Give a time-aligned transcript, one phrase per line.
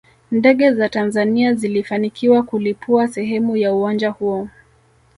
[0.31, 4.47] Ndege za Tanzania zilifanikiwa kulipua sehemu ya uwanja huo